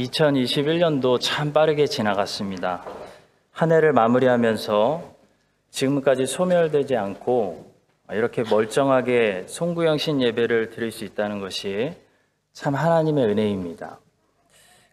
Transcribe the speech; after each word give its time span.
2021년도 0.00 1.20
참 1.20 1.52
빠르게 1.52 1.86
지나갔습니다. 1.86 2.84
한 3.50 3.72
해를 3.72 3.92
마무리하면서 3.92 5.02
지금까지 5.70 6.26
소멸되지 6.26 6.96
않고 6.96 7.70
이렇게 8.12 8.42
멀쩡하게 8.42 9.44
송구영신 9.46 10.22
예배를 10.22 10.70
드릴 10.70 10.90
수 10.90 11.04
있다는 11.04 11.40
것이 11.40 11.92
참 12.52 12.74
하나님의 12.74 13.26
은혜입니다. 13.26 14.00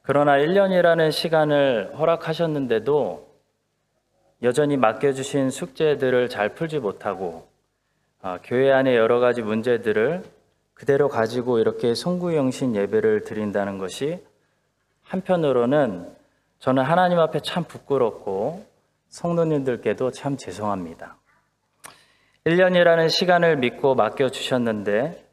그러나 0.04 0.38
1년이라는 0.38 1.12
시간을 1.12 1.94
허락하셨는데도 1.98 3.28
여전히 4.44 4.78
맡겨주신 4.78 5.50
숙제들을 5.50 6.30
잘 6.30 6.50
풀지 6.50 6.80
못하고 6.80 7.48
아, 8.22 8.40
교회 8.44 8.72
안에 8.72 8.96
여러 8.96 9.20
가지 9.20 9.42
문제들을 9.42 10.24
그대로 10.74 11.10
가지고 11.10 11.60
이렇게 11.60 11.96
송구영신 11.96 12.76
예배를 12.76 13.24
드린다는 13.24 13.80
것이 13.80 14.20
한편으로는 15.08 16.06
저는 16.60 16.84
하나님 16.84 17.20
앞에 17.20 17.40
참 17.40 17.64
부끄럽고 17.64 18.66
성도님들께도 19.10 20.12
참 20.12 20.36
죄송합니다. 20.36 21.18
1년이라는 22.46 23.10
시간을 23.10 23.58
믿고 23.58 23.96
맡겨주셨는데 23.96 25.24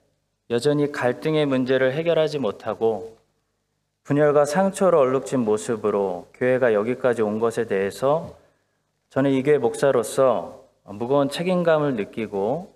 여전히 0.50 0.92
갈등의 0.92 1.46
문제를 1.46 1.92
해결하지 1.92 2.38
못하고 2.38 3.16
분열과 4.04 4.44
상처로 4.44 4.98
얼룩진 5.00 5.40
모습으로 5.40 6.28
교회가 6.34 6.74
여기까지 6.74 7.22
온 7.22 7.40
것에 7.40 7.66
대해서 7.66 8.36
저는 9.10 9.30
이 9.30 9.42
교회 9.42 9.58
목사로서 9.58 10.64
무거운 10.84 11.30
책임감을 11.30 11.94
느끼고 11.94 12.74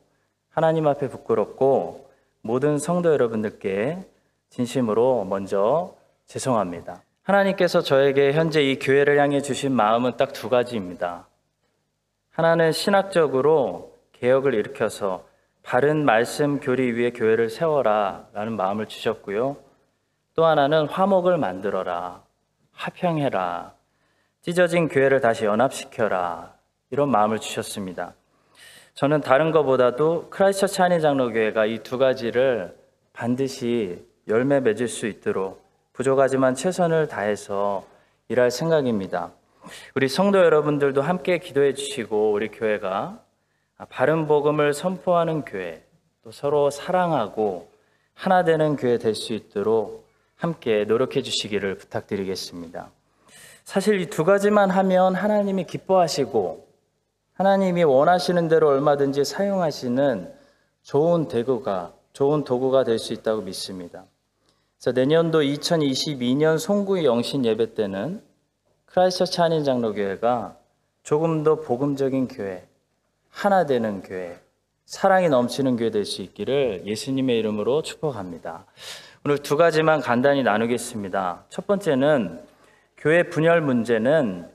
하나님 0.49 0.87
앞에 0.87 1.09
부끄럽고 1.09 2.09
모든 2.41 2.79
성도 2.79 3.13
여러분들께 3.13 3.99
진심으로 4.51 5.25
먼저 5.25 5.98
죄송합니다. 6.29 7.03
하나님께서 7.23 7.81
저에게 7.81 8.33
현재 8.33 8.63
이 8.63 8.79
교회를 8.79 9.19
향해 9.19 9.41
주신 9.41 9.73
마음은 9.73 10.17
딱 10.17 10.33
두 10.33 10.49
가지입니다. 10.49 11.27
하나는 12.31 12.71
신학적으로 12.73 13.95
개혁을 14.13 14.55
일으켜서 14.55 15.27
바른 15.63 16.05
말씀 16.05 16.61
교리 16.61 16.93
위에 16.93 17.11
교회를 17.11 17.51
세워라 17.51 18.27
라는 18.33 18.57
마음을 18.57 18.87
주셨고요. 18.87 19.57
또 20.35 20.45
하나는 20.45 20.87
화목을 20.87 21.37
만들어라. 21.39 22.23
화평해라. 22.73 23.75
찢어진 24.43 24.89
교회를 24.89 25.21
다시 25.21 25.45
연합시켜라. 25.47 26.55
이런 26.91 27.11
마음을 27.11 27.39
주셨습니다. 27.39 28.15
저는 28.95 29.21
다른 29.21 29.51
것보다도 29.51 30.29
크라이스처치 30.31 30.81
한인장로교회가 30.81 31.67
이 31.67 31.79
두 31.83 31.99
가지를 31.99 32.77
반드시 33.13 34.05
열매 34.29 34.61
맺을 34.61 34.89
수 34.89 35.07
있도록 35.07 35.68
부족하지만 35.99 36.55
최선을 36.55 37.09
다해서 37.09 37.85
일할 38.29 38.53
생각입니다. 38.53 39.33
우리 39.97 40.09
성도 40.09 40.39
여러분들도 40.39 41.03
함께 41.03 41.39
기도해 41.39 41.75
주시고 41.75 42.31
우리 42.31 42.51
교회가 42.51 43.19
바른 43.89 44.29
복음을 44.29 44.75
선포하는 44.75 45.45
교회, 45.45 45.83
또 46.23 46.31
서로 46.31 46.71
사랑하고 46.71 47.69
하나 48.15 48.45
되는 48.45 48.77
교회 48.77 48.99
될 48.99 49.17
수 49.17 49.33
있도록 49.33 50.07
함께 50.37 50.85
노력해 50.85 51.21
주시기를 51.21 51.75
부탁드리겠습니다. 51.79 52.91
사실 53.65 54.01
이 54.01 54.07
두 54.09 54.25
가지만 54.25 54.71
하면 54.71 55.17
하나님이 55.17 55.65
기뻐하시고 55.65 56.65
하나님이 57.35 57.83
원하시는 57.83 58.47
대로 58.47 58.69
얼마든지 58.69 59.25
사용하시는 59.25 60.33
좋은 60.85 61.27
대구가 61.27 61.93
좋은 62.13 62.45
도구가 62.45 62.85
될 62.85 63.01
수 63.01 63.13
있다고 63.13 63.43
믿습니다. 63.43 64.05
그래서 64.79 64.93
내년도 64.93 65.41
2022년 65.41 66.57
송구 66.57 67.05
영신 67.05 67.45
예배 67.45 67.75
때는 67.75 68.23
크라이스처치 68.87 69.41
한인 69.41 69.65
장로교회가 69.65 70.57
조금 71.03 71.43
더 71.43 71.57
복음적인 71.57 72.29
교회, 72.29 72.65
하나 73.29 73.67
되는 73.67 74.03
교회, 74.03 74.39
사랑이 74.85 75.29
넘치는 75.29 75.77
교회 75.77 75.91
될 75.91 76.05
수 76.05 76.23
있기를 76.23 76.83
예수님의 76.87 77.39
이름으로 77.41 77.83
축복합니다. 77.83 78.67
오늘 79.25 79.39
두 79.39 79.57
가지만 79.57 80.01
간단히 80.01 80.45
나누겠습니다. 80.45 81.47
첫 81.49 81.67
번째는 81.67 82.41
교회 82.97 83.25
분열 83.25 83.61
문제는 83.61 84.49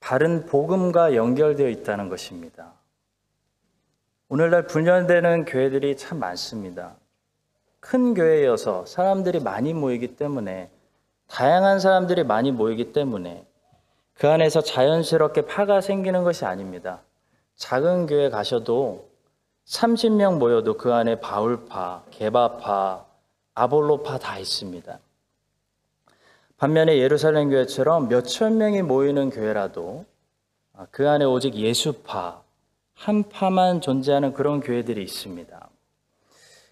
바른 0.00 0.46
복음과 0.46 1.14
연결되어 1.14 1.68
있다는 1.68 2.08
것입니다. 2.08 2.72
오늘날 4.30 4.66
분열되는 4.66 5.44
교회들이 5.44 5.98
참 5.98 6.18
많습니다. 6.18 6.96
큰 7.88 8.12
교회여서 8.12 8.84
사람들이 8.84 9.40
많이 9.40 9.72
모이기 9.72 10.08
때문에 10.16 10.68
다양한 11.26 11.80
사람들이 11.80 12.22
많이 12.22 12.52
모이기 12.52 12.92
때문에 12.92 13.46
그 14.12 14.28
안에서 14.28 14.60
자연스럽게 14.60 15.46
파가 15.46 15.80
생기는 15.80 16.22
것이 16.22 16.44
아닙니다. 16.44 17.00
작은 17.56 18.06
교회 18.06 18.28
가셔도 18.28 19.08
30명 19.64 20.36
모여도 20.36 20.76
그 20.76 20.92
안에 20.92 21.18
바울파, 21.20 22.02
개바파, 22.10 23.06
아볼로파 23.54 24.18
다 24.18 24.38
있습니다. 24.38 24.98
반면에 26.58 26.98
예루살렘 26.98 27.48
교회처럼 27.48 28.08
몇천 28.08 28.58
명이 28.58 28.82
모이는 28.82 29.30
교회라도 29.30 30.04
그 30.90 31.08
안에 31.08 31.24
오직 31.24 31.54
예수파, 31.54 32.42
한 32.92 33.28
파만 33.30 33.80
존재하는 33.80 34.34
그런 34.34 34.60
교회들이 34.60 35.02
있습니다. 35.02 35.70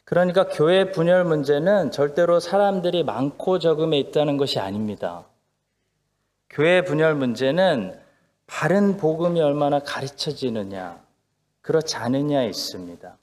그러니까 0.07 0.47
교회 0.47 0.93
분열 0.93 1.25
문제는 1.25 1.91
절대로 1.91 2.39
사람들이 2.39 3.03
많고 3.03 3.59
적음에 3.59 3.99
있다는 3.99 4.37
것이 4.37 4.61
아닙니다. 4.61 5.25
교회 6.49 6.85
분열 6.85 7.17
문제는 7.17 7.99
바른 8.47 8.97
복음이 8.99 9.41
얼마나 9.41 9.81
가르쳐지느냐, 9.81 11.01
그렇지 11.61 11.97
않느냐에 11.97 12.47
있습니다. 12.47 13.17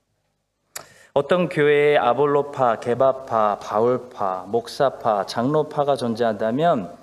어떤 1.13 1.47
교회에 1.47 1.95
아볼로파, 1.95 2.81
개바파, 2.81 3.59
바울파, 3.59 4.47
목사파, 4.49 5.25
장로파가 5.25 5.95
존재한다면 5.95 6.93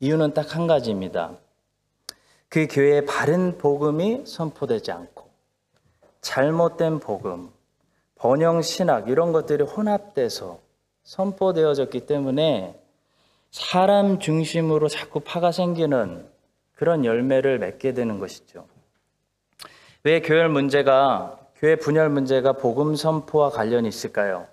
이유는 0.00 0.34
딱 0.34 0.54
한 0.54 0.66
가지입니다. 0.66 1.30
그 2.50 2.66
교회에 2.70 3.06
바른 3.06 3.56
복음이 3.56 4.24
선포되지 4.26 4.92
않고 4.92 5.30
잘못된 6.20 7.00
복음, 7.00 7.53
번영 8.24 8.62
신학 8.62 9.10
이런 9.10 9.32
것들이 9.32 9.64
혼합돼서 9.64 10.58
선포되어졌기 11.02 12.06
때문에 12.06 12.74
사람 13.50 14.18
중심으로 14.18 14.88
자꾸 14.88 15.20
파가 15.20 15.52
생기는 15.52 16.26
그런 16.74 17.04
열매를 17.04 17.58
맺게 17.58 17.92
되는 17.92 18.18
것이죠. 18.18 18.64
왜 20.04 20.22
교회 20.22 20.48
문제가 20.48 21.38
교회 21.56 21.76
분열 21.76 22.08
문제가 22.08 22.54
복음 22.54 22.96
선포와 22.96 23.50
관련이 23.50 23.86
있을까요? 23.88 24.46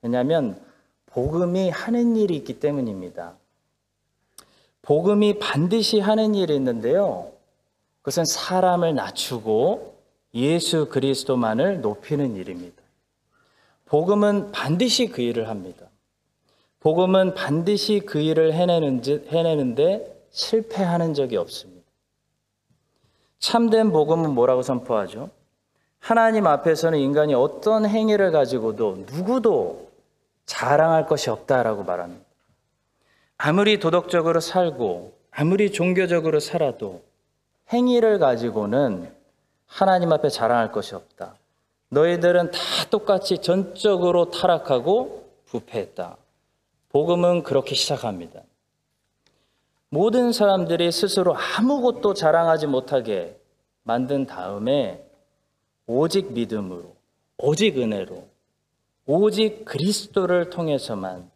왜냐하면 0.00 0.58
복음이 1.04 1.68
하는 1.68 2.16
일이 2.16 2.34
있기 2.36 2.60
때문입니다. 2.60 3.34
복음이 4.80 5.38
반드시 5.38 6.00
하는 6.00 6.34
일이 6.34 6.56
있는데요. 6.56 7.30
그것은 8.00 8.24
사람을 8.24 8.94
낮추고 8.94 9.98
예수 10.32 10.88
그리스도만을 10.88 11.82
높이는 11.82 12.36
일입니다. 12.36 12.81
복음은 13.92 14.52
반드시 14.52 15.08
그 15.08 15.20
일을 15.20 15.50
합니다. 15.50 15.84
복음은 16.80 17.34
반드시 17.34 18.00
그 18.00 18.20
일을 18.20 18.54
해내는데 18.54 20.28
실패하는 20.30 21.12
적이 21.12 21.36
없습니다. 21.36 21.82
참된 23.38 23.92
복음은 23.92 24.30
뭐라고 24.30 24.62
선포하죠? 24.62 25.28
하나님 25.98 26.46
앞에서는 26.46 26.98
인간이 26.98 27.34
어떤 27.34 27.84
행위를 27.84 28.32
가지고도 28.32 29.04
누구도 29.12 29.90
자랑할 30.46 31.06
것이 31.06 31.28
없다라고 31.28 31.84
말합니다. 31.84 32.24
아무리 33.36 33.78
도덕적으로 33.78 34.40
살고 34.40 35.12
아무리 35.30 35.70
종교적으로 35.70 36.40
살아도 36.40 37.02
행위를 37.70 38.18
가지고는 38.18 39.12
하나님 39.66 40.14
앞에 40.14 40.30
자랑할 40.30 40.72
것이 40.72 40.94
없다. 40.94 41.34
너희들은 41.92 42.52
다 42.52 42.58
똑같이 42.88 43.38
전적으로 43.38 44.30
타락하고 44.30 45.30
부패했다. 45.44 46.16
복음은 46.88 47.42
그렇게 47.42 47.74
시작합니다. 47.74 48.40
모든 49.90 50.32
사람들이 50.32 50.90
스스로 50.90 51.36
아무것도 51.36 52.14
자랑하지 52.14 52.66
못하게 52.66 53.38
만든 53.82 54.24
다음에 54.24 55.04
오직 55.86 56.32
믿음으로, 56.32 56.96
오직 57.36 57.78
은혜로, 57.78 58.26
오직 59.04 59.66
그리스도를 59.66 60.48
통해서만 60.48 61.30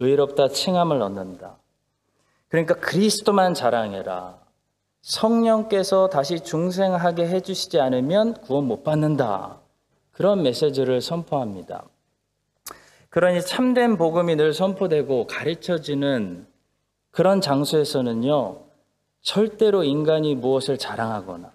의롭다 0.00 0.48
칭함을 0.48 1.02
얻는다. 1.02 1.56
그러니까 2.48 2.74
그리스도만 2.76 3.52
자랑해라. 3.52 4.38
성령께서 5.02 6.08
다시 6.08 6.40
중생하게 6.40 7.28
해주시지 7.28 7.78
않으면 7.78 8.40
구원 8.40 8.64
못 8.64 8.84
받는다. 8.84 9.58
그런 10.18 10.42
메시지를 10.42 11.00
선포합니다. 11.00 11.84
그러니 13.08 13.40
참된 13.40 13.96
복음이 13.96 14.34
늘 14.34 14.52
선포되고 14.52 15.28
가르쳐지는 15.28 16.44
그런 17.12 17.40
장소에서는요, 17.40 18.58
절대로 19.20 19.84
인간이 19.84 20.34
무엇을 20.34 20.76
자랑하거나, 20.76 21.52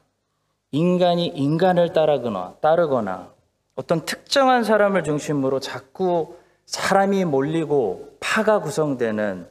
인간이 0.72 1.26
인간을 1.28 1.92
따르거나, 1.92 2.56
따르거나, 2.62 3.34
어떤 3.76 4.06
특정한 4.06 4.64
사람을 4.64 5.04
중심으로 5.04 5.60
자꾸 5.60 6.38
사람이 6.66 7.26
몰리고 7.26 8.16
파가 8.22 8.62
구성되는 8.62 9.46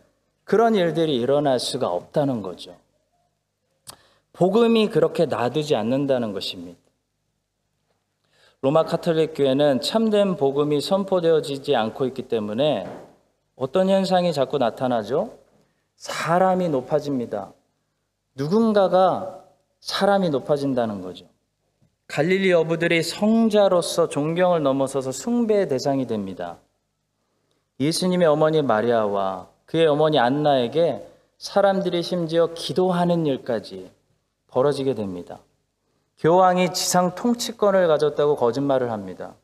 그런 0.45 0.75
일들이 0.75 1.21
일어날 1.21 1.61
수가 1.61 1.89
없다는 1.89 2.41
거죠. 2.41 2.75
복음이 4.33 4.89
그렇게 4.89 5.27
놔두지 5.27 5.77
않는다는 5.77 6.33
것입니다. 6.33 6.82
로마 8.63 8.85
카톨릭 8.85 9.35
교회는 9.35 9.81
참된 9.81 10.37
복음이 10.37 10.81
선포되어지지 10.81 11.75
않고 11.75 12.07
있기 12.07 12.23
때문에 12.29 12.87
어떤 13.57 13.89
현상이 13.89 14.33
자꾸 14.33 14.57
나타나죠? 14.57 15.37
사람이 15.97 16.69
높아집니다. 16.69 17.53
누군가가 18.37 19.43
사람이 19.81 20.31
높아진다는 20.31 21.03
거죠. 21.03 21.27
갈릴리 22.07 22.53
어부들이 22.53 23.03
성자로서 23.03 24.09
존경을 24.09 24.63
넘어서서 24.63 25.11
숭배의 25.11 25.69
대상이 25.69 26.07
됩니다. 26.07 26.59
예수님의 27.81 28.29
어머니 28.29 28.63
마리아와 28.63 29.49
그의 29.67 29.89
어머니 29.89 30.21
안나에게 30.21 31.05
사람들이 31.37 32.05
심지어 32.05 32.55
기도하는 32.55 33.27
일까지 33.27 33.91
벌어지게 34.47 34.95
됩니다. 34.95 35.41
교황이 36.23 36.73
지상 36.73 37.17
통치권을 37.17 37.89
가졌다고 37.89 38.37
거짓말을 38.37 38.93
합니다. 38.93 39.35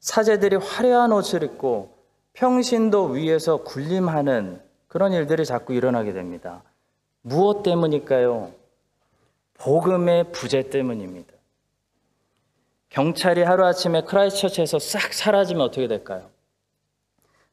사제들이 0.00 0.56
화려한 0.56 1.12
옷을 1.12 1.44
입고 1.44 1.94
평신도 2.32 3.10
위에서 3.10 3.58
군림하는 3.58 4.60
그런 4.88 5.12
일들이 5.12 5.46
자꾸 5.46 5.74
일어나게 5.74 6.12
됩니다. 6.12 6.64
무엇 7.20 7.62
때문일까요? 7.62 8.50
복음의 9.54 10.32
부재 10.32 10.70
때문입니다. 10.70 11.34
경찰이 12.88 13.44
하루아침에 13.44 14.02
크라이처치에서 14.02 14.80
싹 14.80 15.12
사라지면 15.12 15.62
어떻게 15.62 15.86
될까요? 15.86 16.28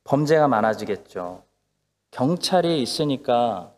범죄가 0.05 0.47
많아지겠죠. 0.47 1.43
경찰이 2.09 2.81
있으니까 2.81 3.71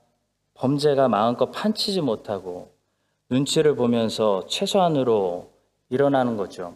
범죄가 0.54 1.10
마음껏 1.10 1.52
판치지 1.52 2.00
못하고 2.00 2.71
눈치를 3.31 3.75
보면서 3.75 4.45
최소한으로 4.48 5.50
일어나는 5.89 6.36
거죠. 6.36 6.75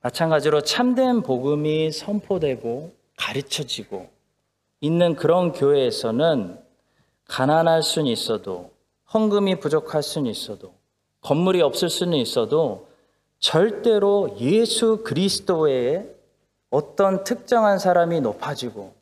마찬가지로 0.00 0.62
참된 0.62 1.20
복음이 1.20 1.92
선포되고 1.92 2.90
가르쳐지고 3.18 4.08
있는 4.80 5.14
그런 5.14 5.52
교회에서는 5.52 6.58
가난할 7.26 7.82
수는 7.82 8.10
있어도 8.10 8.70
헌금이 9.12 9.60
부족할 9.60 10.02
수는 10.02 10.30
있어도 10.30 10.72
건물이 11.20 11.60
없을 11.60 11.90
수는 11.90 12.16
있어도 12.16 12.88
절대로 13.40 14.34
예수 14.40 15.02
그리스도의 15.04 16.08
어떤 16.70 17.24
특정한 17.24 17.78
사람이 17.78 18.22
높아지고 18.22 18.94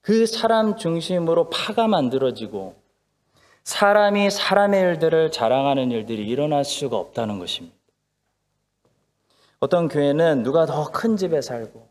그 0.00 0.26
사람 0.26 0.76
중심으로 0.76 1.48
파가 1.48 1.86
만들어지고 1.86 2.74
사람이 3.64 4.30
사람의 4.30 4.80
일들을 4.80 5.32
자랑하는 5.32 5.90
일들이 5.90 6.26
일어날 6.26 6.64
수가 6.64 6.96
없다는 6.96 7.38
것입니다. 7.38 7.76
어떤 9.60 9.88
교회는 9.88 10.42
누가 10.42 10.66
더 10.66 10.90
큰 10.92 11.16
집에 11.16 11.40
살고, 11.40 11.88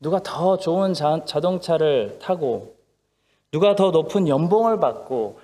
누가 0.00 0.22
더 0.22 0.58
좋은 0.58 0.92
자, 0.92 1.24
자동차를 1.24 2.18
타고, 2.20 2.76
누가 3.50 3.74
더 3.74 3.90
높은 3.90 4.28
연봉을 4.28 4.78
받고, 4.78 5.40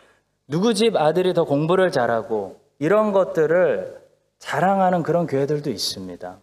누구 0.47 0.75
집 0.75 0.97
아들이 0.97 1.33
더 1.33 1.45
공부를 1.45 1.91
잘하고, 1.91 2.61
이런 2.79 3.13
것들을 3.13 3.99
자랑하는 4.39 5.03
그런 5.03 5.27
교회들도 5.27 5.71
있습니다. 5.71 6.39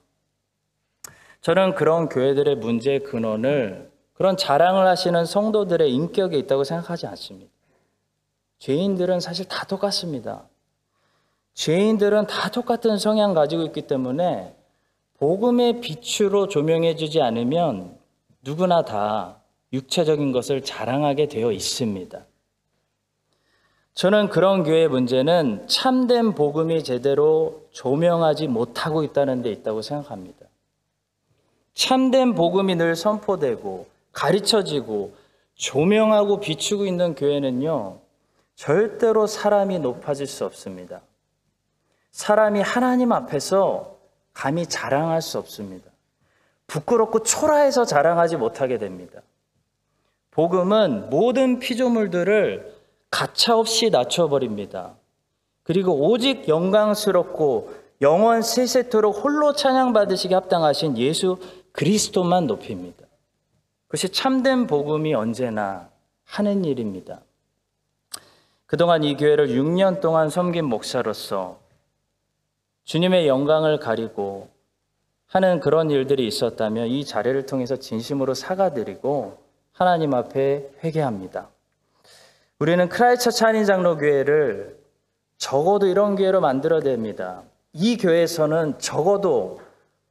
저는 1.41 1.75
그런 1.75 2.09
교회들의 2.09 2.55
문제의 2.55 3.03
근원을 3.03 3.91
그런 4.13 4.37
자랑을 4.37 4.87
하시는 4.87 5.25
성도들의 5.25 5.91
인격에 5.93 6.37
있다고 6.39 6.63
생각하지 6.63 7.05
않습니다. 7.07 7.51
죄인들은 8.59 9.19
사실 9.19 9.47
다 9.47 9.65
똑같습니다. 9.65 10.47
죄인들은 11.53 12.27
다 12.27 12.49
똑같은 12.49 12.97
성향 12.97 13.33
가지고 13.33 13.63
있기 13.63 13.83
때문에 13.83 14.55
복음의 15.19 15.81
빛으로 15.81 16.47
조명해 16.47 16.95
주지 16.95 17.21
않으면 17.21 17.97
누구나 18.43 18.83
다 18.83 19.41
육체적인 19.73 20.31
것을 20.31 20.63
자랑하게 20.63 21.27
되어 21.27 21.51
있습니다. 21.51 22.25
저는 23.93 24.29
그런 24.29 24.63
교회의 24.63 24.87
문제는 24.89 25.67
참된 25.67 26.35
복음이 26.35 26.83
제대로 26.83 27.67
조명하지 27.71 28.47
못하고 28.47 29.03
있다는 29.03 29.41
데 29.41 29.51
있다고 29.51 29.81
생각합니다. 29.81 30.45
참된 31.73 32.35
복음이 32.35 32.75
늘 32.75 32.95
선포되고 32.95 33.87
가르쳐지고 34.11 35.15
조명하고 35.55 36.39
비추고 36.39 36.85
있는 36.85 37.15
교회는요, 37.15 37.99
절대로 38.57 39.27
사람이 39.27 39.79
높아질 39.79 40.25
수 40.25 40.43
없습니다. 40.43 41.01
사람이 42.09 42.59
하나님 42.61 43.11
앞에서 43.11 43.95
감히 44.33 44.65
자랑할 44.65 45.21
수 45.21 45.37
없습니다. 45.37 45.91
부끄럽고 46.65 47.21
초라해서 47.21 47.85
자랑하지 47.85 48.37
못하게 48.37 48.79
됩니다. 48.79 49.21
복음은 50.31 51.11
모든 51.11 51.59
피조물들을 51.59 52.75
가차없이 53.11 53.91
낮춰버립니다. 53.91 54.95
그리고 55.61 56.09
오직 56.09 56.47
영광스럽고 56.47 57.71
영원 58.01 58.41
세세토록 58.41 59.23
홀로 59.23 59.53
찬양받으시기 59.53 60.33
합당하신 60.33 60.97
예수 60.97 61.37
그리스도만 61.73 62.47
높입니다. 62.47 63.05
그것이 63.85 64.09
참된 64.09 64.65
복음이 64.65 65.13
언제나 65.13 65.89
하는 66.25 66.65
일입니다. 66.65 67.21
그동안 68.67 69.05
이 69.05 69.15
교회를 69.15 69.47
6년 69.47 70.01
동안 70.01 70.29
섬긴 70.29 70.65
목사로서 70.65 71.57
주님의 72.83 73.25
영광을 73.25 73.79
가리고 73.79 74.49
하는 75.27 75.61
그런 75.61 75.89
일들이 75.89 76.27
있었다면 76.27 76.87
이 76.87 77.05
자리를 77.05 77.45
통해서 77.45 77.77
진심으로 77.77 78.33
사과드리고 78.33 79.37
하나님 79.71 80.13
앞에 80.13 80.69
회개합니다. 80.83 81.47
우리는 82.59 82.89
크라이처 82.89 83.31
찬인 83.31 83.63
장로 83.63 83.97
교회를 83.97 84.77
적어도 85.37 85.87
이런 85.87 86.17
교회로 86.17 86.41
만들어야 86.41 86.81
됩니다. 86.81 87.43
이 87.71 87.95
교회에서는 87.95 88.79
적어도 88.79 89.61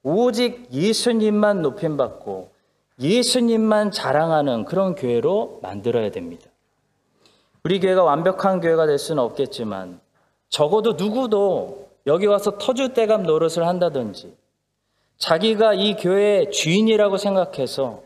오직 0.03 0.73
예수님만 0.73 1.61
높임받고 1.61 2.53
예수님만 3.01 3.91
자랑하는 3.91 4.65
그런 4.65 4.95
교회로 4.95 5.59
만들어야 5.63 6.11
됩니다. 6.11 6.49
우리 7.67 7.81
교회가 7.81 8.05
완벽한 8.05 8.61
교회가 8.61 8.87
될 8.87 8.97
수는 8.97 9.21
없겠지만 9.25 9.99
적어도 10.51 10.93
누구도 10.93 11.89
여기 12.07 12.27
와서 12.27 12.59
터줏대감 12.59 13.23
노릇을 13.23 13.67
한다든지 13.67 14.37
자기가 15.19 15.75
이 15.75 15.97
교회의 15.97 16.53
주인이라고 16.53 17.17
생각해서 17.17 18.05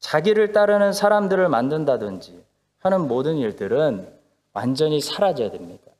자기를 0.00 0.52
따르는 0.52 0.94
사람들을 0.94 1.46
만든다든지 1.46 2.42
하는 2.78 3.06
모든 3.06 3.36
일들은 3.36 4.08
완전히 4.54 5.02
사라져야 5.02 5.50
됩니다. 5.50 5.92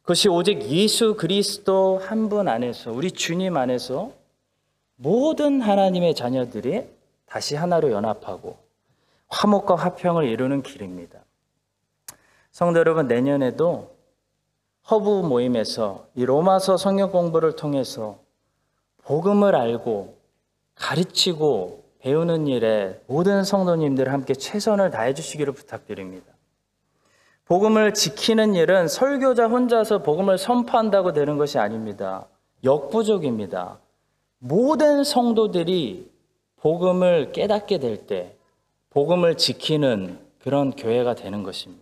그것이 0.00 0.30
오직 0.30 0.62
예수 0.70 1.14
그리스도 1.14 1.98
한 1.98 2.30
분 2.30 2.48
안에서 2.48 2.90
우리 2.90 3.10
주님 3.10 3.58
안에서 3.58 4.12
모든 4.96 5.60
하나님의 5.60 6.14
자녀들이 6.14 6.86
다시 7.26 7.54
하나로 7.54 7.90
연합하고 7.90 8.56
화목과 9.28 9.74
화평을 9.74 10.26
이루는 10.26 10.62
길입니다. 10.62 11.18
성도 12.52 12.78
여러분, 12.78 13.08
내년에도 13.08 13.96
허브 14.90 15.08
모임에서 15.08 16.06
이 16.14 16.24
로마서 16.26 16.76
성경 16.76 17.10
공부를 17.10 17.56
통해서 17.56 18.18
복음을 19.04 19.56
알고 19.56 20.16
가르치고 20.74 21.82
배우는 22.00 22.48
일에 22.48 23.00
모든 23.06 23.42
성도님들 23.42 24.12
함께 24.12 24.34
최선을 24.34 24.90
다해 24.90 25.14
주시기를 25.14 25.54
부탁드립니다. 25.54 26.26
복음을 27.46 27.94
지키는 27.94 28.54
일은 28.54 28.86
설교자 28.86 29.48
혼자서 29.48 30.02
복음을 30.02 30.36
선포한다고 30.36 31.12
되는 31.12 31.38
것이 31.38 31.58
아닙니다. 31.58 32.26
역부족입니다. 32.64 33.78
모든 34.38 35.04
성도들이 35.04 36.10
복음을 36.56 37.32
깨닫게 37.32 37.78
될 37.78 38.06
때 38.06 38.36
복음을 38.90 39.36
지키는 39.36 40.18
그런 40.42 40.72
교회가 40.72 41.14
되는 41.14 41.42
것입니다. 41.42 41.81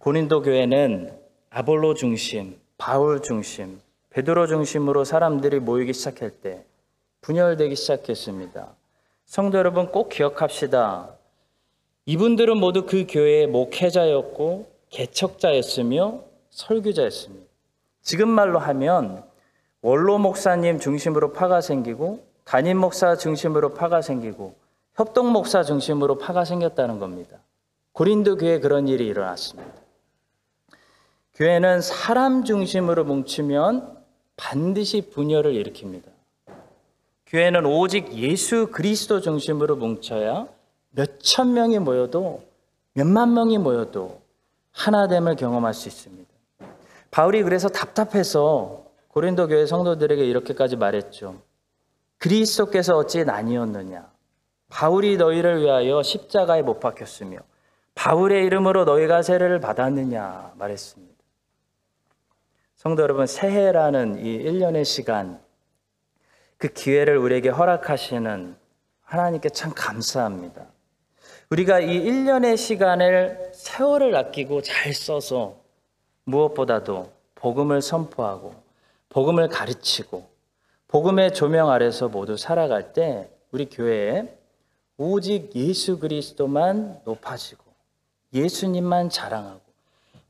고린도 0.00 0.40
교회는 0.40 1.12
아볼로 1.50 1.92
중심, 1.92 2.58
바울 2.78 3.20
중심, 3.20 3.82
베드로 4.08 4.46
중심으로 4.46 5.04
사람들이 5.04 5.60
모이기 5.60 5.92
시작할 5.92 6.30
때 6.30 6.64
분열되기 7.20 7.76
시작했습니다. 7.76 8.74
성도 9.26 9.58
여러분 9.58 9.92
꼭 9.92 10.08
기억합시다. 10.08 11.10
이분들은 12.06 12.56
모두 12.56 12.86
그 12.86 13.04
교회의 13.06 13.46
목회자였고 13.48 14.70
개척자였으며 14.88 16.22
설교자였습니다. 16.48 17.44
지금 18.00 18.30
말로 18.30 18.58
하면 18.58 19.22
원로 19.82 20.16
목사님 20.16 20.78
중심으로 20.78 21.34
파가 21.34 21.60
생기고 21.60 22.24
담임 22.44 22.78
목사 22.78 23.16
중심으로 23.16 23.74
파가 23.74 24.00
생기고 24.00 24.54
협동 24.94 25.30
목사 25.30 25.62
중심으로 25.62 26.16
파가 26.16 26.46
생겼다는 26.46 26.98
겁니다. 26.98 27.36
고린도 27.92 28.38
교회 28.38 28.60
그런 28.60 28.88
일이 28.88 29.06
일어났습니다. 29.06 29.79
교회는 31.40 31.80
사람 31.80 32.44
중심으로 32.44 33.04
뭉치면 33.04 33.96
반드시 34.36 35.00
분열을 35.00 35.54
일으킵니다. 35.54 36.02
교회는 37.28 37.64
오직 37.64 38.12
예수 38.12 38.66
그리스도 38.66 39.22
중심으로 39.22 39.76
뭉쳐야 39.76 40.46
몇 40.90 41.18
천 41.20 41.54
명이 41.54 41.78
모여도 41.78 42.42
몇만 42.92 43.32
명이 43.32 43.56
모여도 43.56 44.20
하나됨을 44.72 45.36
경험할 45.36 45.72
수 45.72 45.88
있습니다. 45.88 46.28
바울이 47.10 47.42
그래서 47.42 47.70
답답해서 47.70 48.84
고린도 49.08 49.48
교회 49.48 49.64
성도들에게 49.64 50.22
이렇게까지 50.22 50.76
말했죠. 50.76 51.36
그리스도께서 52.18 52.98
어찌 52.98 53.24
나뉘었느냐? 53.24 54.10
바울이 54.68 55.16
너희를 55.16 55.62
위하여 55.62 56.02
십자가에 56.02 56.60
못 56.60 56.80
박혔으며 56.80 57.38
바울의 57.94 58.44
이름으로 58.44 58.84
너희가 58.84 59.22
세례를 59.22 59.58
받았느냐 59.60 60.52
말했습니다. 60.58 61.09
성도 62.80 63.02
여러분, 63.02 63.26
새해라는 63.26 64.24
이 64.24 64.38
1년의 64.38 64.86
시간 64.86 65.38
그 66.56 66.68
기회를 66.68 67.18
우리에게 67.18 67.50
허락하시는 67.50 68.56
하나님께 69.02 69.50
참 69.50 69.74
감사합니다. 69.76 70.64
우리가 71.50 71.80
이 71.80 72.00
1년의 72.00 72.56
시간을 72.56 73.50
세월을 73.52 74.16
아끼고 74.16 74.62
잘 74.62 74.94
써서 74.94 75.60
무엇보다도 76.24 77.12
복음을 77.34 77.82
선포하고 77.82 78.54
복음을 79.10 79.50
가르치고 79.50 80.26
복음의 80.88 81.34
조명 81.34 81.68
아래서 81.68 82.08
모두 82.08 82.38
살아갈 82.38 82.94
때 82.94 83.28
우리 83.50 83.68
교회에 83.68 84.38
오직 84.96 85.54
예수 85.54 85.98
그리스도만 85.98 87.02
높아지고 87.04 87.62
예수님만 88.32 89.10
자랑하고 89.10 89.69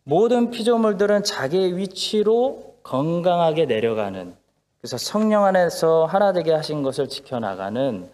모든 0.04 0.50
피조물들은 0.50 1.25
자기의 1.25 1.76
위치로 1.76 2.76
건강하게 2.83 3.66
내려가는 3.66 4.35
그래서 4.80 4.97
성령 4.97 5.45
안에서 5.45 6.07
하나 6.07 6.33
되게 6.33 6.52
하신 6.52 6.83
것을 6.83 7.09
지켜나가는 7.09 8.09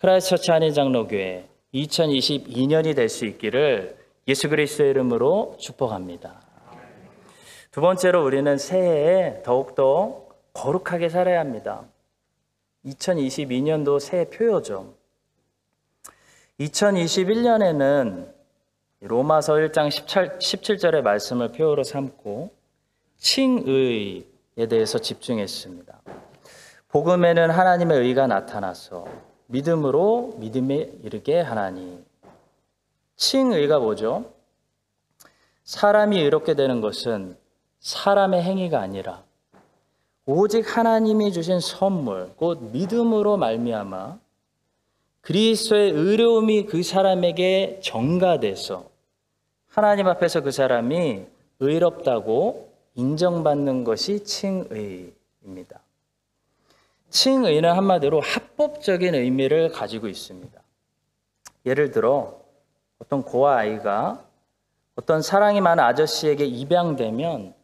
크라이스처치 0.00 0.50
한인장로교회 0.50 1.48
2022년이 1.74 2.94
될 2.94 3.08
수 3.08 3.24
있기를 3.26 3.96
예수 4.28 4.48
그리스도의 4.48 4.90
이름으로 4.90 5.56
축복합니다. 5.58 6.40
두 7.70 7.80
번째로 7.80 8.24
우리는 8.24 8.58
새해에 8.58 9.42
더욱더 9.42 10.24
거룩하게 10.52 11.08
살아야 11.08 11.40
합니다. 11.40 11.84
2022년도 12.84 13.98
새해 14.00 14.24
표요죠. 14.26 14.92
2021년에는 16.58 18.28
로마서 19.02 19.54
1장 19.54 19.90
17, 20.38 20.76
절의 20.76 21.02
말씀을 21.02 21.52
표어로 21.52 21.84
삼고 21.84 22.50
칭의에 23.16 24.66
대해서 24.68 24.98
집중했습니다. 24.98 26.00
복음에는 26.88 27.50
하나님의 27.50 27.98
의가 27.98 28.26
나타나서 28.26 29.06
믿음으로 29.46 30.36
믿음에 30.38 30.92
이르게 31.02 31.40
하나니. 31.40 32.04
칭의가 33.16 33.78
뭐죠? 33.78 34.32
사람이 35.64 36.20
의롭게 36.20 36.54
되는 36.54 36.82
것은 36.82 37.38
사람의 37.78 38.42
행위가 38.42 38.80
아니라 38.80 39.22
오직 40.26 40.76
하나님이 40.76 41.32
주신 41.32 41.60
선물, 41.60 42.32
곧 42.36 42.70
믿음으로 42.70 43.38
말미암아 43.38 44.18
그리스도의 45.22 45.90
의로움이 45.92 46.66
그 46.66 46.82
사람에게 46.82 47.80
전가돼서 47.82 48.89
하나님 49.70 50.08
앞에서 50.08 50.40
그 50.40 50.50
사람이 50.50 51.26
의롭다고 51.60 52.72
인정받는 52.96 53.84
것이 53.84 54.24
칭의입니다. 54.24 55.80
칭의는 57.08 57.70
한마디로 57.70 58.20
합법적인 58.20 59.14
의미를 59.14 59.70
가지고 59.70 60.08
있습니다. 60.08 60.60
예를 61.66 61.92
들어 61.92 62.40
어떤 62.98 63.22
고아 63.22 63.58
아이가 63.58 64.24
어떤 64.96 65.22
사랑이 65.22 65.60
많은 65.60 65.82
아저씨에게 65.84 66.44
입양되면 66.46 67.54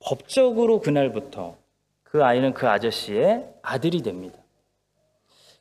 법적으로 0.00 0.80
그날부터 0.80 1.56
그 2.02 2.24
아이는 2.24 2.54
그 2.54 2.66
아저씨의 2.66 3.46
아들이 3.60 4.02
됩니다. 4.02 4.38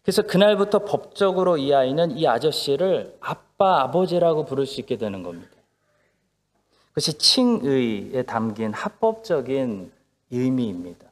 그래서 0.04 0.22
그날부터 0.22 0.86
법적으로 0.86 1.58
이 1.58 1.74
아이는 1.74 2.18
이 2.18 2.28
아저씨를 2.28 3.18
아빠, 3.20 3.82
아버지라고 3.82 4.46
부를 4.46 4.66
수 4.66 4.80
있게 4.80 4.98
되는 4.98 5.22
겁니다. 5.22 5.61
그것이 6.92 7.18
칭의에 7.18 8.24
담긴 8.24 8.74
합법적인 8.74 9.92
의미입니다. 10.30 11.08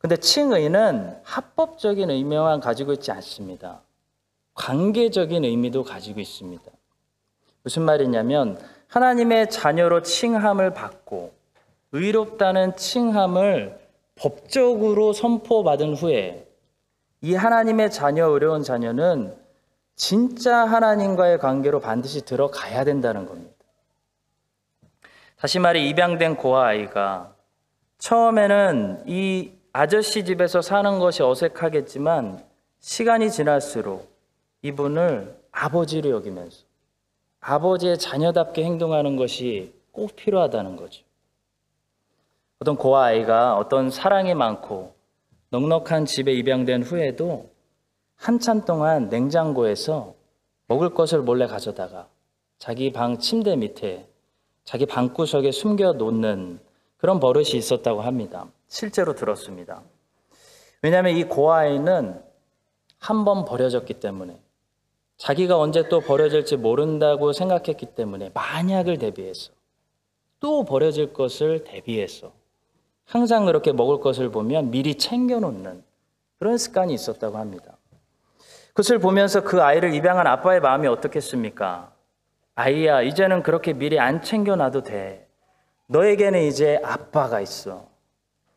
근데 0.00 0.16
칭의는 0.16 1.16
합법적인 1.22 2.10
의미만 2.10 2.60
가지고 2.60 2.92
있지 2.92 3.10
않습니다. 3.12 3.80
관계적인 4.54 5.44
의미도 5.44 5.84
가지고 5.84 6.20
있습니다. 6.20 6.62
무슨 7.62 7.82
말이냐면 7.82 8.58
하나님의 8.88 9.50
자녀로 9.50 10.02
칭함을 10.02 10.74
받고 10.74 11.32
의롭다는 11.92 12.76
칭함을 12.76 13.78
법적으로 14.16 15.12
선포받은 15.12 15.94
후에 15.94 16.46
이 17.20 17.34
하나님의 17.34 17.90
자녀, 17.90 18.28
어려운 18.28 18.62
자녀는 18.62 19.34
진짜 19.96 20.58
하나님과의 20.66 21.38
관계로 21.38 21.80
반드시 21.80 22.24
들어가야 22.24 22.84
된다는 22.84 23.26
겁니다. 23.26 23.53
다시 25.44 25.58
말해 25.58 25.86
입양된 25.88 26.36
고아 26.36 26.68
아이가 26.68 27.34
처음에는 27.98 29.02
이 29.06 29.52
아저씨 29.74 30.24
집에서 30.24 30.62
사는 30.62 30.98
것이 30.98 31.22
어색하겠지만 31.22 32.42
시간이 32.80 33.30
지날수록 33.30 34.10
이분을 34.62 35.38
아버지로 35.52 36.08
여기면서 36.08 36.64
아버지의 37.40 37.98
자녀답게 37.98 38.64
행동하는 38.64 39.16
것이 39.16 39.74
꼭 39.92 40.16
필요하다는 40.16 40.76
거죠. 40.76 41.04
어떤 42.60 42.76
고아 42.76 43.04
아이가 43.04 43.58
어떤 43.58 43.90
사랑이 43.90 44.32
많고 44.32 44.94
넉넉한 45.50 46.06
집에 46.06 46.32
입양된 46.32 46.84
후에도 46.84 47.50
한참 48.16 48.64
동안 48.64 49.10
냉장고에서 49.10 50.14
먹을 50.68 50.94
것을 50.94 51.20
몰래 51.20 51.46
가져다가 51.46 52.08
자기 52.56 52.94
방 52.94 53.18
침대 53.18 53.56
밑에 53.56 54.08
자기 54.64 54.86
방구석에 54.86 55.50
숨겨 55.52 55.92
놓는 55.92 56.58
그런 56.96 57.20
버릇이 57.20 57.50
있었다고 57.50 58.00
합니다. 58.00 58.46
실제로 58.68 59.14
들었습니다. 59.14 59.82
왜냐하면 60.82 61.16
이 61.16 61.24
고아이는 61.24 62.22
한 62.98 63.24
번 63.24 63.44
버려졌기 63.44 63.94
때문에 63.94 64.38
자기가 65.18 65.58
언제 65.58 65.88
또 65.88 66.00
버려질지 66.00 66.56
모른다고 66.56 67.32
생각했기 67.32 67.86
때문에 67.94 68.30
만약을 68.34 68.98
대비해서 68.98 69.52
또 70.40 70.64
버려질 70.64 71.12
것을 71.12 71.64
대비해서 71.64 72.32
항상 73.04 73.44
그렇게 73.44 73.72
먹을 73.72 74.00
것을 74.00 74.30
보면 74.30 74.70
미리 74.70 74.96
챙겨놓는 74.96 75.84
그런 76.38 76.58
습관이 76.58 76.92
있었다고 76.94 77.36
합니다. 77.38 77.76
그것을 78.68 78.98
보면서 78.98 79.42
그 79.42 79.62
아이를 79.62 79.94
입양한 79.94 80.26
아빠의 80.26 80.60
마음이 80.60 80.88
어떻겠습니까? 80.88 81.93
아이야, 82.56 83.02
이제는 83.02 83.42
그렇게 83.42 83.72
미리 83.72 83.98
안 83.98 84.22
챙겨놔도 84.22 84.82
돼. 84.82 85.28
너에게는 85.88 86.42
이제 86.42 86.80
아빠가 86.84 87.40
있어. 87.40 87.88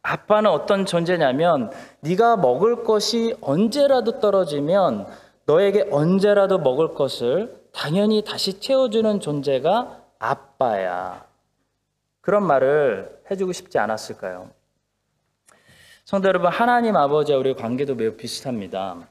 아빠는 0.01 0.50
어떤 0.50 0.86
존재냐면 0.86 1.72
네가 2.01 2.38
먹을 2.38 2.84
것이 2.84 3.36
언제라도 3.42 4.20
떨어지면 4.20 5.08
너에게 5.46 5.89
언제라도 5.92 6.60
먹을 6.60 6.94
것을 6.94 7.62
당연히 7.74 8.24
다시 8.24 8.60
채워주는 8.60 9.20
존재가 9.20 10.01
아빠야. 10.20 11.25
그런 12.22 12.44
말을 12.46 13.22
해주고 13.30 13.51
싶지 13.51 13.80
않았을까요? 13.80 14.50
성도 16.06 16.27
여러분, 16.30 16.51
하나님 16.51 16.96
아버지와 16.96 17.39
우리의 17.39 17.56
관계도 17.56 17.96
매우 17.96 18.13
비슷합니다. 18.16 19.08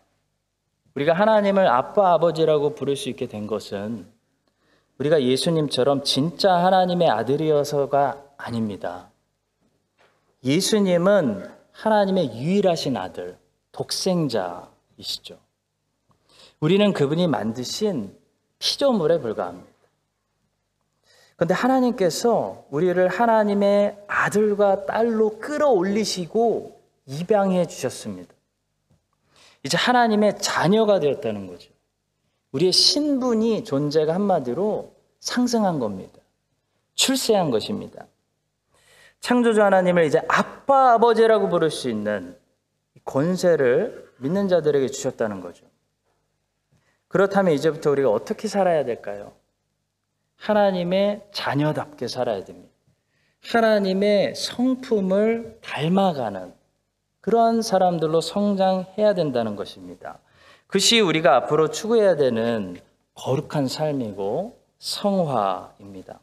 우리가 0.94 1.12
하나님을 1.12 1.68
아빠 1.68 2.14
아버지라고 2.14 2.74
부를 2.74 2.96
수 2.96 3.10
있게 3.10 3.26
된 3.26 3.46
것은 3.46 4.15
우리가 4.98 5.22
예수님처럼 5.22 6.04
진짜 6.04 6.52
하나님의 6.52 7.10
아들이어서가 7.10 8.24
아닙니다. 8.36 9.10
예수님은 10.42 11.50
하나님의 11.72 12.38
유일하신 12.38 12.96
아들, 12.96 13.36
독생자이시죠. 13.72 15.38
우리는 16.60 16.92
그분이 16.92 17.26
만드신 17.26 18.16
피조물에 18.58 19.20
불과합니다. 19.20 19.68
그런데 21.36 21.52
하나님께서 21.52 22.64
우리를 22.70 23.06
하나님의 23.08 23.98
아들과 24.06 24.86
딸로 24.86 25.38
끌어올리시고 25.38 26.80
입양해 27.04 27.66
주셨습니다. 27.66 28.34
이제 29.62 29.76
하나님의 29.76 30.38
자녀가 30.38 30.98
되었다는 30.98 31.46
거죠. 31.46 31.75
우리의 32.56 32.72
신분이 32.72 33.64
존재가 33.64 34.14
한마디로 34.14 34.92
상승한 35.20 35.78
겁니다. 35.78 36.18
출세한 36.94 37.50
것입니다. 37.50 38.06
창조주 39.20 39.62
하나님을 39.62 40.04
이제 40.04 40.22
아빠 40.28 40.94
아버지라고 40.94 41.48
부를 41.50 41.70
수 41.70 41.90
있는 41.90 42.36
권세를 43.04 44.10
믿는 44.18 44.48
자들에게 44.48 44.88
주셨다는 44.88 45.40
거죠. 45.40 45.66
그렇다면 47.08 47.52
이제부터 47.52 47.90
우리가 47.90 48.10
어떻게 48.10 48.48
살아야 48.48 48.84
될까요? 48.84 49.32
하나님의 50.36 51.26
자녀답게 51.32 52.08
살아야 52.08 52.44
됩니다. 52.44 52.72
하나님의 53.52 54.34
성품을 54.34 55.58
닮아가는 55.62 56.54
그런 57.20 57.60
사람들로 57.60 58.20
성장해야 58.20 59.14
된다는 59.14 59.56
것입니다. 59.56 60.18
그것이 60.66 61.00
우리가 61.00 61.36
앞으로 61.36 61.70
추구해야 61.70 62.16
되는 62.16 62.76
거룩한 63.14 63.68
삶이고 63.68 64.58
성화입니다. 64.78 66.20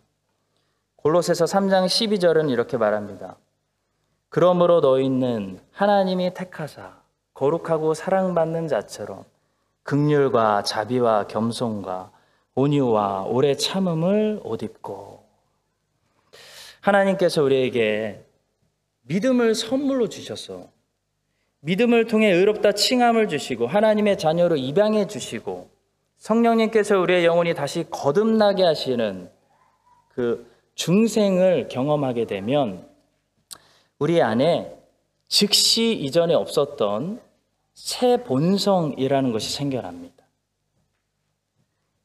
골로새서 0.98 1.46
3장 1.46 1.86
12절은 1.86 2.50
이렇게 2.50 2.78
말합니다. 2.78 3.38
그러므로 4.30 4.80
너희는 4.82 5.60
하나님이 5.72 6.34
택하사 6.34 6.98
거룩하고 7.34 7.94
사랑받는 7.94 8.68
자처럼 8.68 9.24
극률과 9.84 10.64
자비와 10.64 11.28
겸손과 11.28 12.12
온유와 12.56 13.24
오래 13.24 13.56
참음을 13.56 14.42
옷 14.44 14.64
입고 14.64 15.24
하나님께서 16.82 17.44
우리에게 17.44 18.26
믿음을 19.04 19.56
선물로 19.56 20.10
주셔서 20.10 20.68
믿음을 21.66 22.08
통해 22.08 22.30
의롭다 22.30 22.74
칭함을 22.74 23.30
주시고 23.30 23.68
하나님의 23.68 24.18
자녀로 24.18 24.58
입양해 24.58 25.08
주시고 25.08 25.70
성령님께서 26.18 27.00
우리의 27.00 27.26
영혼이 27.26 27.54
다시 27.54 27.86
거듭나게 27.90 28.64
하시는 28.64 29.30
그 30.10 30.46
중생을 30.76 31.70
경험하게 31.70 32.26
되면 32.26 32.86
우리 33.98 34.22
안에 34.22 34.76
즉시 35.30 35.94
이전에 35.94 36.34
없었던 36.34 37.22
새 37.74 38.18
본성이라는 38.24 39.32
것이 39.32 39.52
생겨납니다. 39.54 40.14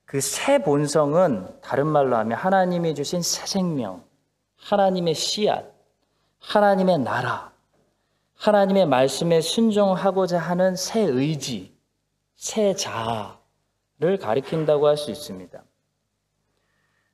그 0.04 0.20
새 0.20 0.62
본성은 0.62 1.60
다른 1.60 1.86
말로 1.88 2.16
하면 2.16 2.38
하나님이 2.38 2.94
주신 2.94 3.20
새 3.22 3.44
생명, 3.44 4.04
하나님의 4.56 5.14
씨앗, 5.14 5.66
하나님의 6.38 7.00
나라, 7.00 7.47
하나님의 8.38 8.86
말씀에 8.86 9.40
순종하고자 9.40 10.38
하는 10.38 10.76
새 10.76 11.00
의지, 11.00 11.76
새 12.36 12.72
자아를 12.74 14.16
가리킨다고 14.20 14.86
할 14.86 14.96
수 14.96 15.10
있습니다. 15.10 15.60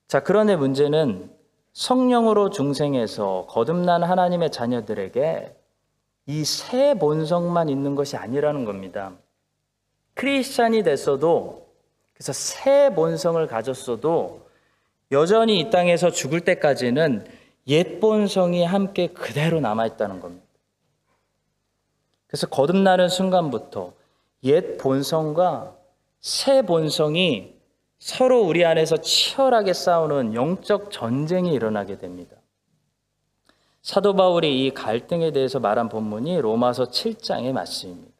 자, 0.06 0.20
그런데 0.20 0.54
문제는 0.54 1.30
성령으로 1.72 2.50
중생해서 2.50 3.46
거듭난 3.48 4.02
하나님의 4.04 4.50
자녀들에게 4.52 5.56
이 6.26 6.44
새 6.44 6.94
본성만 6.94 7.68
있는 7.68 7.94
것이 7.94 8.16
아니라는 8.16 8.64
겁니다. 8.64 9.12
크리스찬이 10.14 10.82
됐어도 10.82 11.66
그래서 12.12 12.32
새 12.32 12.94
본성을 12.94 13.44
가졌어도 13.46 14.46
여전히 15.10 15.58
이 15.58 15.70
땅에서 15.70 16.10
죽을 16.10 16.40
때까지는 16.42 17.26
옛 17.66 17.98
본성이 17.98 18.62
함께 18.64 19.08
그대로 19.08 19.60
남아 19.60 19.86
있다는 19.86 20.20
겁니다. 20.20 20.43
그래서 22.34 22.48
거듭나는 22.48 23.08
순간부터 23.08 23.92
옛 24.42 24.76
본성과 24.78 25.76
새 26.20 26.62
본성이 26.62 27.54
서로 28.00 28.40
우리 28.40 28.64
안에서 28.64 28.96
치열하게 28.96 29.72
싸우는 29.72 30.34
영적 30.34 30.90
전쟁이 30.90 31.54
일어나게 31.54 31.96
됩니다. 31.96 32.34
사도 33.82 34.16
바울이 34.16 34.66
이 34.66 34.70
갈등에 34.72 35.30
대해서 35.30 35.60
말한 35.60 35.88
본문이 35.88 36.40
로마서 36.40 36.86
7장의 36.86 37.52
말씀입니다. 37.52 38.10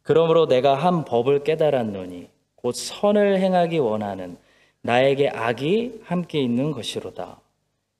그러므로 0.00 0.46
내가 0.46 0.72
한 0.72 1.04
법을 1.04 1.44
깨달았노니 1.44 2.30
곧 2.54 2.72
선을 2.72 3.40
행하기 3.40 3.76
원하는 3.76 4.38
나에게 4.80 5.28
악이 5.28 6.00
함께 6.04 6.40
있는 6.40 6.70
것이로다. 6.70 7.38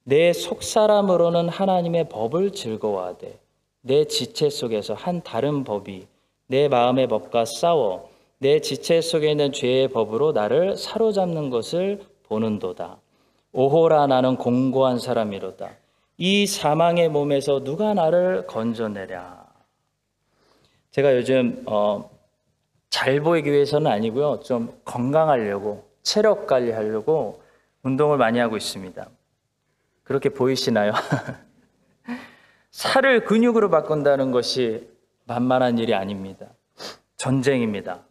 내 0.05 0.33
속사람으로는 0.33 1.51
하나님의 1.51 2.09
법을 2.09 2.53
즐거워하되 2.53 3.39
내 3.89 4.05
지체 4.05 4.51
속에서 4.51 4.93
한 4.93 5.23
다른 5.23 5.65
법이 5.65 6.07
내 6.47 6.69
마음의 6.69 7.09
법과 7.09 7.47
싸워 7.47 8.11
내 8.37 8.61
지체 8.61 9.01
속에 9.01 9.31
있는 9.31 9.51
죄의 9.51 9.89
법으로 9.89 10.33
나를 10.33 10.77
사로잡는 10.77 11.49
것을 11.49 12.03
보는도다. 12.25 12.99
오호라 13.53 14.07
나는 14.07 14.37
공고한 14.37 14.99
사람이로다. 14.99 15.71
이 16.19 16.47
사망의 16.47 17.09
몸에서 17.09 17.65
누가 17.65 17.95
나를 17.95 18.47
건져내랴. 18.47 19.47
제가 20.91 21.17
요즘 21.17 21.63
어, 21.65 22.11
잘 22.91 23.21
보이기 23.21 23.51
위해서는 23.51 23.91
아니고요. 23.91 24.41
좀 24.45 24.79
건강하려고 24.85 25.89
체력 26.03 26.47
관리하려고 26.47 27.41
운동을 27.83 28.19
많이 28.19 28.39
하고 28.39 28.59
있습니다. 28.59 29.09
그렇게 30.05 30.29
보이시나요? 30.29 30.93
살을 32.79 33.25
근육으로 33.25 33.71
바꾼다는 33.71 34.31
것이 34.31 34.89
만만한 35.25 35.79
일이 35.79 35.95
아닙니다. 35.95 36.47
전쟁입니다. 37.17 38.05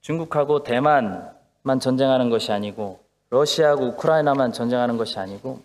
중국하고 0.00 0.62
대만만 0.62 1.80
전쟁하는 1.80 2.30
것이 2.30 2.50
아니고 2.50 3.04
러시아하고 3.28 3.88
우크라이나만 3.88 4.52
전쟁하는 4.52 4.96
것이 4.96 5.18
아니고 5.18 5.62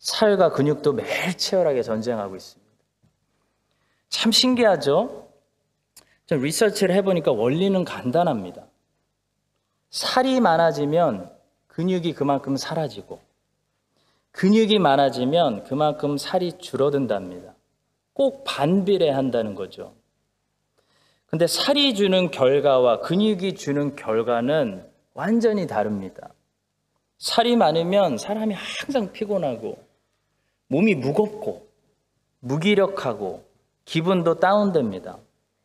살과 0.00 0.50
근육도 0.50 0.94
매일 0.94 1.36
치열하게 1.36 1.84
전쟁하고 1.84 2.34
있습니다. 2.34 2.72
참 4.08 4.32
신기하죠? 4.32 5.28
좀 6.26 6.42
리서치를 6.42 6.92
해보니까 6.96 7.30
원리는 7.30 7.84
간단합니다. 7.84 8.64
살이 9.90 10.40
많아지면 10.40 11.30
근육이 11.68 12.14
그만큼 12.14 12.56
사라지고 12.56 13.20
근육이 14.32 14.80
많아지면 14.80 15.62
그만큼 15.62 16.18
살이 16.18 16.58
줄어든답니다. 16.58 17.54
꼭 18.20 18.44
반비례 18.44 19.08
한다는 19.08 19.54
거죠. 19.54 19.94
근데 21.24 21.46
살이 21.46 21.94
주는 21.94 22.30
결과와 22.30 23.00
근육이 23.00 23.54
주는 23.54 23.96
결과는 23.96 24.86
완전히 25.14 25.66
다릅니다. 25.66 26.28
살이 27.16 27.56
많으면 27.56 28.18
사람이 28.18 28.52
항상 28.52 29.10
피곤하고 29.10 29.82
몸이 30.66 30.96
무겁고 30.96 31.66
무기력하고 32.40 33.42
기분도 33.86 34.38
다운됩니다. 34.38 35.16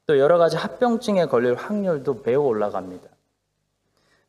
또 0.08 0.18
여러 0.18 0.38
가지 0.38 0.56
합병증에 0.56 1.26
걸릴 1.26 1.56
확률도 1.56 2.22
매우 2.24 2.42
올라갑니다. 2.42 3.10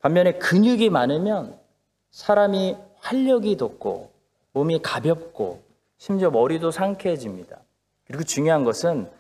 반면에 0.01 0.33
근육이 0.33 0.91
많으면 0.91 1.57
사람이 2.11 2.77
활력이 2.97 3.57
돋고 3.57 4.11
몸이 4.51 4.81
가볍고 4.83 5.63
심지어 5.99 6.33
머리도 6.33 6.73
상쾌해집니다. 6.73 7.61
그리고 8.07 8.25
중요한 8.25 8.65
것은 8.65 9.11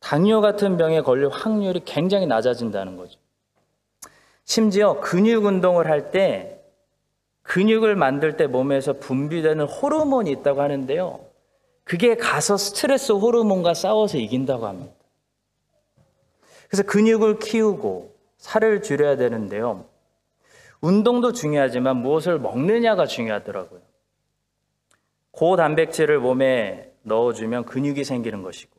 당뇨 0.00 0.40
같은 0.40 0.76
병에 0.76 1.00
걸릴 1.00 1.28
확률이 1.28 1.82
굉장히 1.84 2.26
낮아진다는 2.26 2.96
거죠. 2.96 3.18
심지어 4.44 5.00
근육 5.00 5.44
운동을 5.44 5.88
할 5.88 6.10
때 6.10 6.58
근육을 7.42 7.96
만들 7.96 8.36
때 8.36 8.46
몸에서 8.46 8.94
분비되는 8.94 9.64
호르몬이 9.66 10.30
있다고 10.30 10.62
하는데요. 10.62 11.20
그게 11.84 12.16
가서 12.16 12.56
스트레스 12.56 13.12
호르몬과 13.12 13.74
싸워서 13.74 14.18
이긴다고 14.18 14.66
합니다. 14.66 14.94
그래서 16.68 16.84
근육을 16.84 17.40
키우고 17.40 18.14
살을 18.38 18.82
줄여야 18.82 19.16
되는데요. 19.16 19.86
운동도 20.80 21.32
중요하지만 21.32 21.96
무엇을 21.96 22.38
먹느냐가 22.38 23.06
중요하더라고요. 23.06 23.80
고단백질을 25.32 26.18
몸에 26.20 26.91
넣어주면 27.02 27.64
근육이 27.64 28.04
생기는 28.04 28.42
것이고 28.42 28.72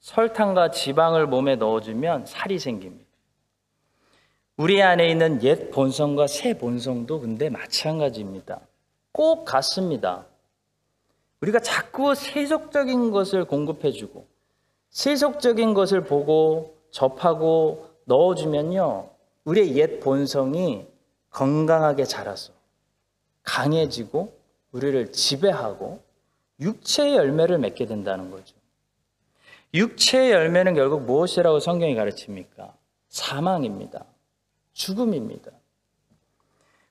설탕과 0.00 0.70
지방을 0.70 1.26
몸에 1.26 1.56
넣어주면 1.56 2.26
살이 2.26 2.58
생깁니다. 2.58 3.08
우리 4.56 4.82
안에 4.82 5.10
있는 5.10 5.42
옛 5.42 5.70
본성과 5.70 6.26
새 6.26 6.58
본성도 6.58 7.20
근데 7.20 7.48
마찬가지입니다. 7.48 8.60
꼭 9.12 9.44
같습니다. 9.44 10.26
우리가 11.40 11.60
자꾸 11.60 12.14
세속적인 12.14 13.10
것을 13.10 13.44
공급해주고 13.46 14.26
세속적인 14.90 15.74
것을 15.74 16.04
보고 16.04 16.76
접하고 16.90 17.88
넣어주면요. 18.04 19.08
우리의 19.44 19.76
옛 19.76 20.00
본성이 20.00 20.86
건강하게 21.30 22.04
자라서 22.04 22.52
강해지고 23.42 24.36
우리를 24.72 25.12
지배하고 25.12 26.02
육체의 26.60 27.16
열매를 27.16 27.58
맺게 27.58 27.86
된다는 27.86 28.30
거죠. 28.30 28.54
육체의 29.72 30.32
열매는 30.32 30.74
결국 30.74 31.02
무엇이라고 31.02 31.60
성경이 31.60 31.94
가르칩니까? 31.94 32.74
사망입니다. 33.08 34.04
죽음입니다. 34.72 35.50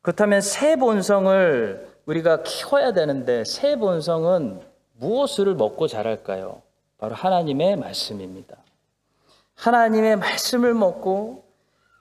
그렇다면 0.01 0.41
새 0.41 0.75
본성을 0.75 1.87
우리가 2.05 2.43
키워야 2.43 2.93
되는데 2.93 3.43
새 3.43 3.75
본성은 3.75 4.61
무엇을 4.97 5.55
먹고 5.55 5.87
자랄까요? 5.87 6.61
바로 6.97 7.15
하나님의 7.15 7.75
말씀입니다. 7.77 8.57
하나님의 9.55 10.17
말씀을 10.17 10.73
먹고 10.73 11.43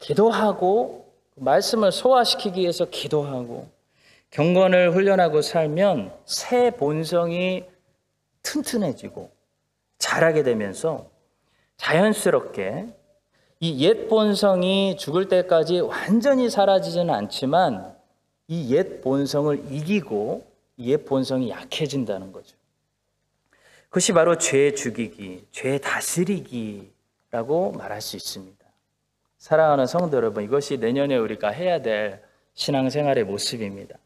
기도하고 0.00 1.12
말씀을 1.34 1.92
소화시키기 1.92 2.60
위해서 2.60 2.84
기도하고 2.84 3.68
경건을 4.30 4.94
훈련하고 4.94 5.42
살면 5.42 6.12
새 6.26 6.70
본성이 6.70 7.64
튼튼해지고 8.42 9.30
자라게 9.98 10.42
되면서 10.42 11.10
자연스럽게 11.76 12.86
이 13.60 13.82
옛 13.84 14.08
본성이 14.08 14.96
죽을 14.96 15.28
때까지 15.28 15.80
완전히 15.80 16.48
사라지지는 16.48 17.10
않지만 17.12 17.96
이 18.48 18.72
옛 18.72 19.00
본성을 19.02 19.72
이기고 19.72 20.46
이옛 20.76 21.04
본성이 21.06 21.50
약해진다는 21.50 22.30
거죠. 22.32 22.56
그것이 23.88 24.12
바로 24.12 24.36
죄 24.38 24.74
죽이기, 24.74 25.46
죄 25.50 25.78
다스리기라고 25.78 27.72
말할 27.72 28.00
수 28.00 28.16
있습니다. 28.16 28.64
사랑하는 29.38 29.86
성도 29.86 30.16
여러분, 30.18 30.44
이것이 30.44 30.76
내년에 30.76 31.16
우리가 31.16 31.48
해야 31.48 31.80
될 31.80 32.22
신앙생활의 32.54 33.24
모습입니다. 33.24 33.96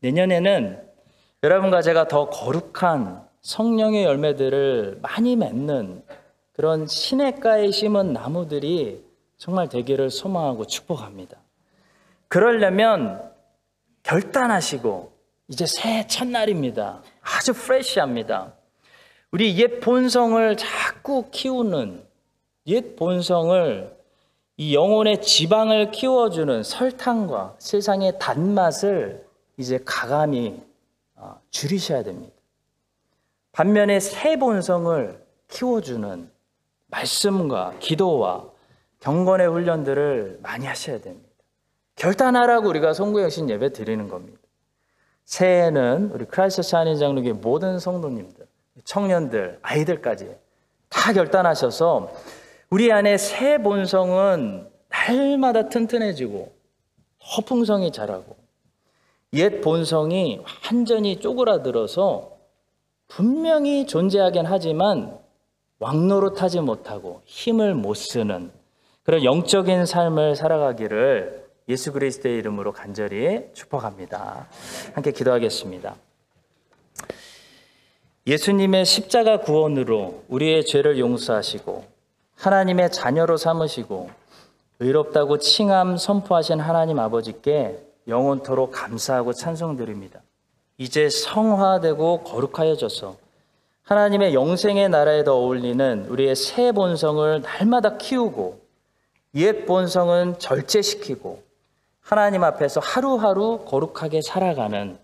내년에는 0.00 0.82
여러분과 1.42 1.82
제가 1.82 2.08
더 2.08 2.28
거룩한 2.28 3.26
성령의 3.42 4.04
열매들을 4.04 4.98
많이 5.02 5.36
맺는 5.36 6.02
그런 6.52 6.86
시냇가에 6.86 7.70
심은 7.70 8.12
나무들이 8.12 9.04
정말 9.36 9.68
되기를 9.68 10.10
소망하고 10.10 10.66
축복합니다. 10.66 11.38
그러려면 12.26 13.22
결단하시고 14.02 15.12
이제 15.48 15.66
새해 15.66 16.06
첫날입니다. 16.06 17.02
아주 17.22 17.52
프레시합니다. 17.52 18.52
우리 19.30 19.56
옛 19.58 19.80
본성을 19.80 20.56
자꾸 20.56 21.26
키우는 21.30 22.04
옛 22.66 22.96
본성을 22.96 23.96
이 24.56 24.74
영혼의 24.74 25.22
지방을 25.22 25.92
키워주는 25.92 26.64
설탕과 26.64 27.54
세상의 27.58 28.18
단맛을 28.18 29.27
이제 29.58 29.78
과감히 29.84 30.62
어, 31.16 31.40
줄이셔야 31.50 32.04
됩니다. 32.04 32.32
반면에 33.52 33.98
새 34.00 34.38
본성을 34.38 35.20
키워주는 35.48 36.30
말씀과 36.86 37.74
기도와 37.80 38.48
경건의 39.00 39.48
훈련들을 39.48 40.38
많이 40.42 40.66
하셔야 40.66 41.00
됩니다. 41.00 41.28
결단하라고 41.96 42.68
우리가 42.68 42.94
송구영신 42.94 43.50
예배 43.50 43.72
드리는 43.72 44.08
겁니다. 44.08 44.38
새해에는 45.24 46.12
우리 46.14 46.24
크라이스트처치 46.24 46.62
한인 46.62 46.96
장로교회의 46.96 47.34
모든 47.34 47.78
성도님들, 47.78 48.46
청년들, 48.84 49.58
아이들까지 49.62 50.34
다 50.88 51.12
결단하셔서 51.12 52.12
우리 52.70 52.92
안에 52.92 53.18
새 53.18 53.58
본성은 53.58 54.70
날마다 54.88 55.68
튼튼해지고 55.68 56.52
허풍성이 57.36 57.92
자라고 57.92 58.36
옛 59.34 59.60
본성이 59.60 60.40
완전히 60.64 61.20
쪼그라들어서 61.20 62.38
분명히 63.08 63.86
존재하긴 63.86 64.46
하지만 64.46 65.18
왕노릇하지 65.78 66.60
못하고 66.60 67.22
힘을 67.24 67.74
못 67.74 67.94
쓰는 67.94 68.50
그런 69.02 69.24
영적인 69.24 69.86
삶을 69.86 70.36
살아가기를 70.36 71.46
예수 71.68 71.92
그리스도의 71.92 72.38
이름으로 72.38 72.72
간절히 72.72 73.44
축복합니다. 73.52 74.48
함께 74.94 75.12
기도하겠습니다. 75.12 75.94
예수님의 78.26 78.84
십자가 78.84 79.40
구원으로 79.40 80.24
우리의 80.28 80.66
죄를 80.66 80.98
용서하시고 80.98 81.84
하나님의 82.36 82.92
자녀로 82.92 83.36
삼으시고 83.36 84.10
의롭다고 84.80 85.38
칭함 85.38 85.96
선포하신 85.96 86.60
하나님 86.60 86.98
아버지께 86.98 87.87
영원토록 88.08 88.72
감사하고 88.72 89.32
찬송드립니다. 89.32 90.20
이제 90.78 91.08
성화되고 91.08 92.22
거룩하여져서 92.22 93.16
하나님의 93.82 94.34
영생의 94.34 94.88
나라에 94.88 95.24
더 95.24 95.34
어울리는 95.34 96.06
우리의 96.08 96.36
새 96.36 96.72
본성을 96.72 97.42
날마다 97.42 97.96
키우고 97.96 98.60
옛 99.34 99.66
본성은 99.66 100.38
절제시키고 100.38 101.42
하나님 102.00 102.44
앞에서 102.44 102.80
하루하루 102.80 103.64
거룩하게 103.66 104.22
살아가는 104.22 104.98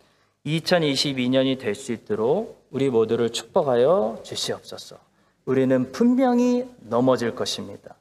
2022년이 0.47 1.59
될 1.59 1.75
수 1.75 1.93
있도록 1.93 2.63
우리 2.71 2.91
모두를 2.91 3.31
축복하여 3.31 4.21
주시옵소서. 4.23 4.97
우리는 5.45 5.93
분명히 5.93 6.69
넘어질 6.81 7.35
것입니다. 7.35 7.95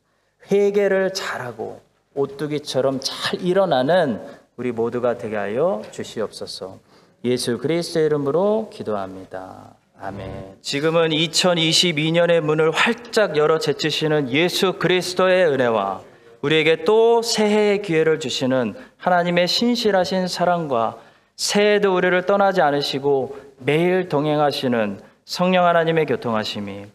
회개를 0.51 1.13
잘하고 1.13 1.81
오뚜기처럼 2.15 2.99
잘 3.01 3.41
일어나는 3.41 4.21
우리 4.55 4.71
모두가 4.71 5.17
되게 5.17 5.35
하여 5.35 5.81
주시옵소서. 5.91 6.77
예수 7.25 7.57
그리스도의 7.57 8.05
이름으로 8.07 8.69
기도합니다. 8.71 9.75
아멘. 9.99 10.57
지금은 10.61 11.09
2022년의 11.09 12.41
문을 12.41 12.71
활짝 12.71 13.37
열어 13.37 13.57
제치시는 13.57 14.29
예수 14.29 14.73
그리스도의 14.73 15.47
은혜와 15.47 16.01
우리에게 16.41 16.83
또 16.83 17.21
새해의 17.21 17.81
기회를 17.81 18.19
주시는 18.19 18.75
하나님의 18.97 19.47
신실하신 19.47 20.27
사랑과 20.27 20.97
새해도 21.37 21.95
우리를 21.95 22.25
떠나지 22.25 22.61
않으시고 22.61 23.37
매일 23.59 24.09
동행하시는 24.09 24.99
성령 25.25 25.65
하나님의 25.65 26.05
교통하심이 26.05 26.85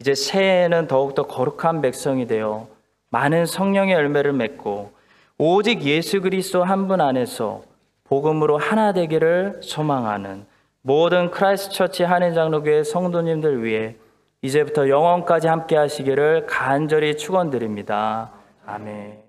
이제 0.00 0.14
새해에는 0.14 0.88
더욱더 0.88 1.26
거룩한 1.26 1.82
백성이 1.82 2.26
되어 2.26 2.66
많은 3.10 3.46
성령의 3.46 3.94
열매를 3.94 4.32
맺고 4.32 4.93
오직 5.38 5.82
예수 5.82 6.20
그리스도 6.20 6.62
한 6.64 6.86
분 6.86 7.00
안에서 7.00 7.62
복음으로 8.04 8.58
하나 8.58 8.92
되기를 8.92 9.60
소망하는 9.62 10.46
모든 10.82 11.30
크라이스트처치 11.30 12.02
한인장로교회 12.04 12.84
성도님들 12.84 13.64
위해 13.64 13.96
이제부터 14.42 14.88
영원까지 14.88 15.48
함께 15.48 15.76
하시기를 15.76 16.46
간절히 16.46 17.16
축원드립니다. 17.16 18.30
아멘. 18.66 19.23